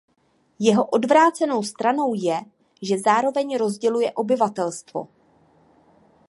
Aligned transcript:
Jeho 0.59 0.85
odvrácenou 0.85 1.63
stranou 1.63 2.13
je, 2.13 2.41
že 2.81 2.97
zároveň 2.99 3.57
rozděluje 3.57 4.11
obyvatelstvo. 4.11 5.07